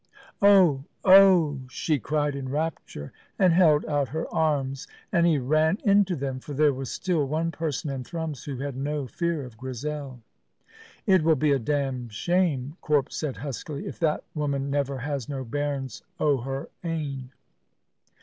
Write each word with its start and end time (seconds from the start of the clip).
"Oh, 0.41 0.83
oh!" 1.05 1.59
she 1.69 1.99
cried 1.99 2.35
in 2.35 2.49
rapture, 2.49 3.13
and 3.37 3.53
held 3.53 3.85
out 3.85 4.09
her 4.09 4.27
arms; 4.33 4.87
and 5.11 5.27
he 5.27 5.37
ran 5.37 5.77
into 5.83 6.15
them, 6.15 6.39
for 6.39 6.55
there 6.55 6.73
was 6.73 6.89
still 6.91 7.27
one 7.27 7.51
person 7.51 7.91
in 7.91 8.03
Thrums 8.03 8.45
who 8.45 8.57
had 8.57 8.75
no 8.75 9.05
fear 9.05 9.45
of 9.45 9.57
Grizel. 9.59 10.19
"It 11.05 11.21
will 11.23 11.35
be 11.35 11.51
a 11.51 11.59
damned 11.59 12.13
shame," 12.13 12.77
Corp 12.81 13.11
said 13.13 13.37
huskily, 13.37 13.85
"if 13.85 13.99
that 13.99 14.23
woman 14.33 14.71
never 14.71 14.97
has 14.97 15.29
no 15.29 15.43
bairns 15.45 16.01
o' 16.19 16.37
her 16.37 16.69
ain." 16.83 17.29